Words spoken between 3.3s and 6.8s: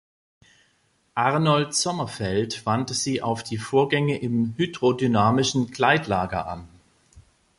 die Vorgänge im hydrodynamischen Gleitlager an.